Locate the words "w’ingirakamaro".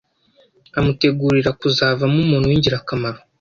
2.51-3.19